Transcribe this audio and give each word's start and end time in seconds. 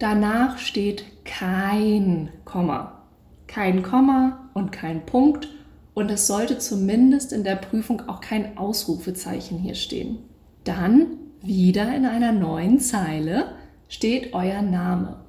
danach 0.00 0.58
steht 0.58 1.24
kein 1.24 2.30
Komma. 2.44 3.04
Kein 3.46 3.84
Komma 3.84 4.50
und 4.54 4.72
kein 4.72 5.06
Punkt 5.06 5.48
und 5.94 6.10
es 6.10 6.26
sollte 6.26 6.58
zumindest 6.58 7.32
in 7.32 7.44
der 7.44 7.56
Prüfung 7.56 8.08
auch 8.08 8.20
kein 8.20 8.58
Ausrufezeichen 8.58 9.58
hier 9.58 9.74
stehen. 9.76 10.18
Dann 10.64 11.18
wieder 11.42 11.94
in 11.94 12.06
einer 12.06 12.32
neuen 12.32 12.80
Zeile 12.80 13.52
steht 13.88 14.34
euer 14.34 14.62
Name. 14.62 15.20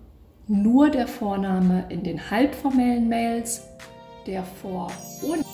Nur 0.47 0.89
der 0.89 1.07
Vorname 1.07 1.85
in 1.89 2.03
den 2.03 2.31
halbformellen 2.31 3.07
Mails, 3.07 3.63
der 4.27 4.43
Vor- 4.43 4.91
und 5.21 5.45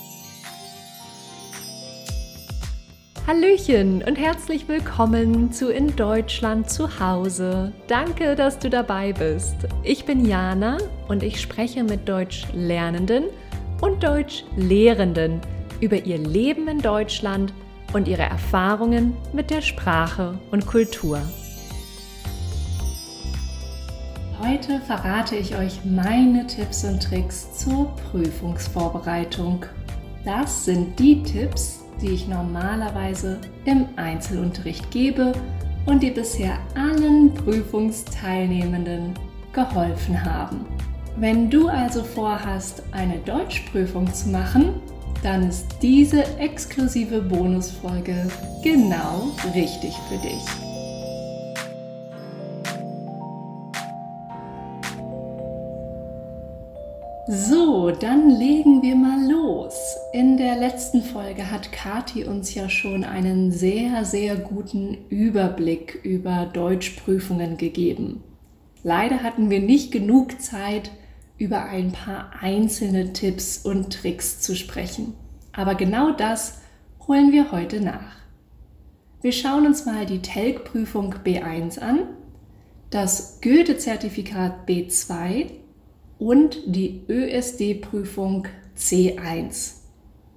Hallöchen 3.28 4.04
und 4.04 4.16
herzlich 4.16 4.70
willkommen 4.70 5.52
zu 5.52 5.70
In 5.70 5.93
Deutschland 5.98 6.70
zu 6.70 7.02
Hause. 7.02 7.73
Danke, 7.88 8.38
dass 8.38 8.57
du 8.57 8.70
dabei 8.70 9.11
bist. 9.11 9.57
Ich 9.84 10.05
bin 10.05 10.25
Jana 10.25 10.78
und 11.10 11.24
ich 11.24 11.42
spreche 11.42 11.84
mit 11.84 12.07
Deutschlernenden 12.07 13.25
und 13.82 14.01
Deutschlehrenden 14.01 15.42
über 15.82 16.06
ihr 16.06 16.20
Leben 16.20 16.70
in 16.70 16.79
Deutschland 16.79 17.51
und 17.92 18.07
ihre 18.07 18.21
Erfahrungen 18.21 19.11
mit 19.34 19.50
der 19.50 19.62
Sprache 19.62 20.39
und 20.51 20.65
Kultur. 20.65 21.20
Heute 24.39 24.79
verrate 24.87 25.36
ich 25.36 25.57
euch 25.57 25.84
meine 25.84 26.48
Tipps 26.48 26.86
und 26.86 27.04
Tricks 27.04 27.57
zur 27.57 27.93
Prüfungsvorbereitung. 28.09 29.65
Das 30.23 30.64
sind 30.64 30.98
die 30.98 31.23
Tipps, 31.23 31.86
die 32.02 32.09
ich 32.09 32.28
normalerweise 32.28 33.39
im 33.66 33.88
Einzelunterricht 33.95 34.89
gebe 34.92 35.33
und 35.86 36.03
die 36.03 36.11
bisher 36.11 36.58
allen 36.75 37.33
Prüfungsteilnehmenden 37.33 39.14
geholfen 39.53 40.23
haben. 40.23 40.66
Wenn 41.16 41.50
du 41.50 41.67
also 41.67 42.03
vorhast, 42.03 42.83
eine 42.92 43.18
Deutschprüfung 43.20 44.14
zu 44.14 44.30
machen, 44.30 44.75
dann 45.23 45.50
ist 45.50 45.66
diese 45.81 46.23
exklusive 46.38 47.22
Bonusfolge 47.22 48.28
genau 48.62 49.30
richtig 49.56 49.95
für 50.09 50.18
dich. 50.18 50.68
So, 57.30 57.92
dann 57.92 58.30
legen 58.30 58.81
wir 58.81 58.95
mal 58.95 59.30
los. 59.30 59.98
In 60.18 60.36
der 60.36 60.56
letzten 60.56 61.04
Folge 61.04 61.52
hat 61.52 61.72
Kati 61.72 62.23
uns 62.23 62.56
ja 62.56 62.70
schon 62.70 63.04
einen 63.04 63.52
sehr, 63.52 64.04
sehr 64.04 64.36
guten 64.36 64.98
Überblick 65.09 66.00
über 66.02 66.50
Deutschprüfungen 66.52 67.58
gegeben. 67.58 68.24
Leider 68.82 69.22
hatten 69.22 69.52
wir 69.52 69.59
nicht 69.59 69.92
genug 69.92 70.42
Zeit, 70.42 70.90
über 71.38 71.66
ein 71.66 71.92
paar 71.92 72.32
einzelne 72.42 73.14
Tipps 73.14 73.59
und 73.59 73.94
Tricks 73.94 74.42
zu 74.42 74.56
sprechen. 74.56 75.14
Aber 75.52 75.76
genau 75.76 76.09
das 76.09 76.62
holen 77.08 77.31
wir 77.31 77.52
heute 77.52 77.80
nach. 77.80 78.16
Wir 79.22 79.34
schauen 79.34 79.68
uns 79.68 79.86
mal 79.86 80.08
die 80.08 80.24
TELG-Prüfung 80.24 81.14
B1 81.24 81.78
an, 81.78 82.00
das 82.90 83.40
Goethe-Zertifikat 83.44 84.68
B2 84.68 85.52
und 86.18 86.58
die 86.66 87.04
ÖSD-Prüfung 87.08 88.48
C1. 88.76 89.77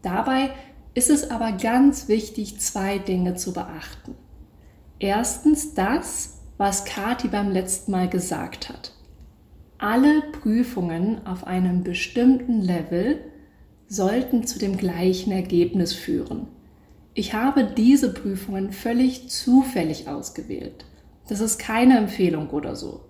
Dabei 0.02 0.50
ist 0.94 1.10
es 1.10 1.30
aber 1.30 1.52
ganz 1.52 2.08
wichtig, 2.08 2.60
zwei 2.60 2.98
Dinge 2.98 3.34
zu 3.34 3.52
beachten. 3.52 4.14
Erstens 4.98 5.74
das, 5.74 6.40
was 6.58 6.84
Kati 6.84 7.28
beim 7.28 7.50
letzten 7.50 7.92
Mal 7.92 8.08
gesagt 8.08 8.68
hat. 8.68 8.92
Alle 9.78 10.22
Prüfungen 10.42 11.26
auf 11.26 11.46
einem 11.46 11.82
bestimmten 11.84 12.60
Level 12.60 13.20
sollten 13.88 14.46
zu 14.46 14.58
dem 14.58 14.76
gleichen 14.76 15.32
Ergebnis 15.32 15.94
führen. 15.94 16.48
Ich 17.14 17.32
habe 17.34 17.64
diese 17.64 18.12
Prüfungen 18.12 18.72
völlig 18.72 19.30
zufällig 19.30 20.06
ausgewählt. 20.06 20.84
Das 21.28 21.40
ist 21.40 21.58
keine 21.58 21.96
Empfehlung 21.96 22.50
oder 22.50 22.76
so. 22.76 23.00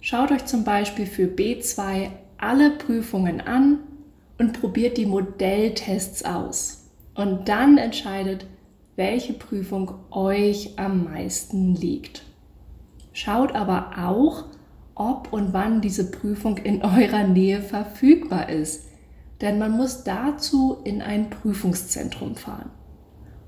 Schaut 0.00 0.30
euch 0.30 0.46
zum 0.46 0.62
Beispiel 0.62 1.06
für 1.06 1.26
B2 1.26 2.10
alle 2.38 2.70
Prüfungen 2.70 3.40
an 3.40 3.80
und 4.38 4.60
probiert 4.60 4.96
die 4.96 5.06
Modelltests 5.06 6.24
aus. 6.24 6.90
Und 7.14 7.48
dann 7.48 7.78
entscheidet, 7.78 8.46
welche 8.96 9.32
Prüfung 9.32 9.94
euch 10.10 10.78
am 10.78 11.04
meisten 11.04 11.74
liegt. 11.74 12.24
Schaut 13.12 13.54
aber 13.54 13.92
auch, 13.98 14.44
ob 14.94 15.32
und 15.32 15.52
wann 15.52 15.80
diese 15.80 16.10
Prüfung 16.10 16.58
in 16.58 16.82
eurer 16.82 17.24
Nähe 17.24 17.62
verfügbar 17.62 18.48
ist. 18.48 18.88
Denn 19.40 19.58
man 19.58 19.72
muss 19.72 20.04
dazu 20.04 20.78
in 20.84 21.02
ein 21.02 21.28
Prüfungszentrum 21.28 22.36
fahren. 22.36 22.70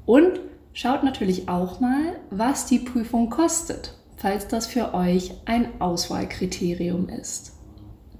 Und 0.04 0.40
schaut 0.72 1.02
natürlich 1.02 1.48
auch 1.48 1.80
mal, 1.80 2.16
was 2.30 2.66
die 2.66 2.78
Prüfung 2.78 3.30
kostet 3.30 3.98
falls 4.18 4.48
das 4.48 4.66
für 4.66 4.94
euch 4.94 5.32
ein 5.46 5.80
Auswahlkriterium 5.80 7.08
ist. 7.08 7.52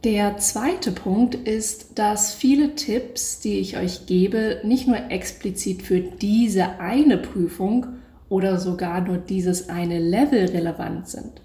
Der 0.04 0.36
zweite 0.36 0.92
Punkt 0.92 1.34
ist, 1.34 1.98
dass 1.98 2.32
viele 2.32 2.76
Tipps, 2.76 3.40
die 3.40 3.58
ich 3.58 3.76
euch 3.76 4.06
gebe, 4.06 4.60
nicht 4.62 4.86
nur 4.86 5.10
explizit 5.10 5.82
für 5.82 6.00
diese 6.00 6.78
eine 6.78 7.18
Prüfung 7.18 7.86
oder 8.28 8.60
sogar 8.60 9.00
nur 9.00 9.18
dieses 9.18 9.68
eine 9.68 9.98
Level 9.98 10.50
relevant 10.50 11.08
sind. 11.08 11.42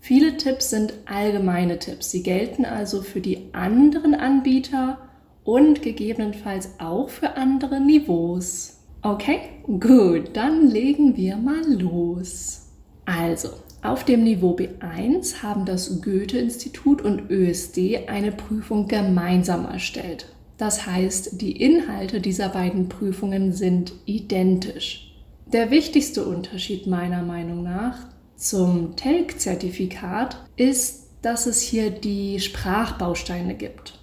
Viele 0.00 0.36
Tipps 0.36 0.70
sind 0.70 0.92
allgemeine 1.06 1.78
Tipps. 1.78 2.10
Sie 2.10 2.24
gelten 2.24 2.64
also 2.64 3.00
für 3.00 3.20
die 3.20 3.54
anderen 3.54 4.14
Anbieter 4.14 4.98
und 5.44 5.80
gegebenenfalls 5.80 6.80
auch 6.80 7.08
für 7.08 7.36
andere 7.36 7.80
Niveaus. 7.80 8.80
Okay, 9.02 9.38
gut, 9.78 10.30
dann 10.32 10.68
legen 10.68 11.16
wir 11.16 11.36
mal 11.36 11.62
los. 11.72 12.70
Also, 13.04 13.50
auf 13.84 14.02
dem 14.02 14.24
Niveau 14.24 14.56
B1 14.56 15.42
haben 15.42 15.66
das 15.66 16.00
Goethe-Institut 16.00 17.02
und 17.02 17.30
ÖSD 17.30 18.08
eine 18.08 18.32
Prüfung 18.32 18.88
gemeinsam 18.88 19.66
erstellt. 19.66 20.26
Das 20.56 20.86
heißt, 20.86 21.40
die 21.42 21.52
Inhalte 21.52 22.22
dieser 22.22 22.48
beiden 22.48 22.88
Prüfungen 22.88 23.52
sind 23.52 23.92
identisch. 24.06 25.14
Der 25.52 25.70
wichtigste 25.70 26.24
Unterschied 26.24 26.86
meiner 26.86 27.22
Meinung 27.22 27.62
nach 27.62 27.98
zum 28.36 28.96
TELC-Zertifikat 28.96 30.38
ist, 30.56 31.10
dass 31.20 31.44
es 31.44 31.60
hier 31.60 31.90
die 31.90 32.40
Sprachbausteine 32.40 33.54
gibt. 33.54 33.98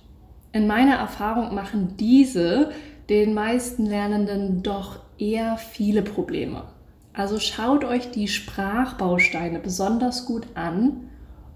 In 0.53 0.67
meiner 0.67 0.97
Erfahrung 0.97 1.55
machen 1.55 1.95
diese 1.99 2.71
den 3.09 3.33
meisten 3.33 3.87
Lernenden 3.87 4.61
doch 4.61 4.99
eher 5.17 5.57
viele 5.57 6.03
Probleme. 6.03 6.65
Also 7.13 7.39
schaut 7.39 7.83
euch 7.83 8.11
die 8.11 8.27
Sprachbausteine 8.27 9.59
besonders 9.59 10.25
gut 10.25 10.47
an 10.55 11.09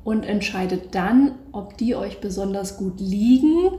und 0.04 0.26
entscheidet 0.26 0.94
dann, 0.94 1.36
ob 1.52 1.78
die 1.78 1.96
euch 1.96 2.20
besonders 2.20 2.78
gut 2.78 3.00
liegen 3.00 3.72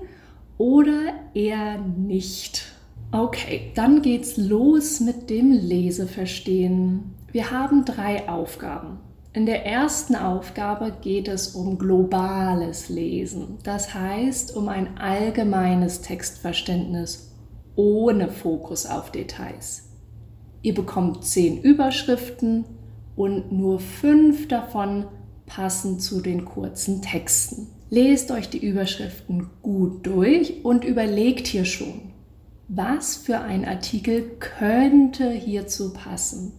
oder 0.58 1.12
eher 1.34 1.78
nicht. 1.78 2.64
Okay, 3.12 3.72
dann 3.74 4.02
geht's 4.02 4.36
los 4.36 5.00
mit 5.00 5.30
dem 5.30 5.52
Leseverstehen. 5.52 7.14
Wir 7.30 7.50
haben 7.50 7.84
drei 7.84 8.28
Aufgaben. 8.28 8.98
In 9.32 9.44
der 9.44 9.66
ersten 9.66 10.16
Aufgabe 10.16 10.94
geht 11.02 11.28
es 11.28 11.48
um 11.48 11.76
globales 11.76 12.88
Lesen, 12.88 13.58
das 13.64 13.92
heißt 13.92 14.56
um 14.56 14.68
ein 14.70 14.96
allgemeines 14.96 16.00
Textverständnis 16.00 17.34
ohne 17.76 18.30
Fokus 18.30 18.86
auf 18.86 19.12
Details. 19.12 19.85
Ihr 20.66 20.74
bekommt 20.74 21.24
zehn 21.24 21.62
Überschriften 21.62 22.64
und 23.14 23.52
nur 23.52 23.78
fünf 23.78 24.48
davon 24.48 25.04
passen 25.46 26.00
zu 26.00 26.20
den 26.20 26.44
kurzen 26.44 27.02
Texten. 27.02 27.68
Lest 27.88 28.32
euch 28.32 28.50
die 28.50 28.66
Überschriften 28.66 29.46
gut 29.62 30.04
durch 30.04 30.64
und 30.64 30.84
überlegt 30.84 31.46
hier 31.46 31.66
schon, 31.66 32.10
was 32.66 33.14
für 33.14 33.38
ein 33.42 33.64
Artikel 33.64 34.28
könnte 34.40 35.30
hierzu 35.30 35.92
passen? 35.92 36.50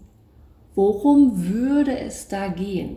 Worum 0.73 1.49
würde 1.49 1.99
es 1.99 2.29
da 2.29 2.47
gehen? 2.47 2.95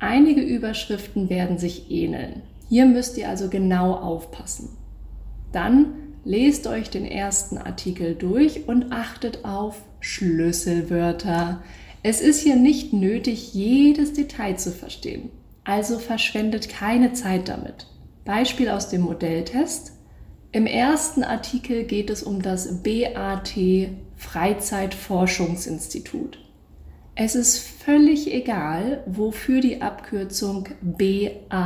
Einige 0.00 0.42
Überschriften 0.42 1.30
werden 1.30 1.56
sich 1.56 1.90
ähneln. 1.90 2.42
Hier 2.68 2.84
müsst 2.84 3.16
ihr 3.16 3.30
also 3.30 3.48
genau 3.48 3.94
aufpassen. 3.94 4.68
Dann 5.50 5.94
lest 6.26 6.66
euch 6.66 6.90
den 6.90 7.06
ersten 7.06 7.56
Artikel 7.56 8.14
durch 8.14 8.68
und 8.68 8.92
achtet 8.92 9.46
auf 9.46 9.82
Schlüsselwörter. 10.06 11.62
Es 12.04 12.20
ist 12.20 12.40
hier 12.40 12.54
nicht 12.54 12.92
nötig, 12.92 13.54
jedes 13.54 14.12
Detail 14.12 14.56
zu 14.56 14.70
verstehen. 14.70 15.30
Also 15.64 15.98
verschwendet 15.98 16.68
keine 16.68 17.12
Zeit 17.12 17.48
damit. 17.48 17.88
Beispiel 18.24 18.68
aus 18.68 18.88
dem 18.88 19.00
Modelltest. 19.00 19.94
Im 20.52 20.68
ersten 20.68 21.24
Artikel 21.24 21.82
geht 21.82 22.08
es 22.08 22.22
um 22.22 22.40
das 22.40 22.84
BAT 22.84 23.52
Freizeitforschungsinstitut. 24.16 26.38
Es 27.16 27.34
ist 27.34 27.58
völlig 27.58 28.32
egal, 28.32 29.02
wofür 29.06 29.60
die 29.60 29.82
Abkürzung 29.82 30.68
BA 30.82 31.64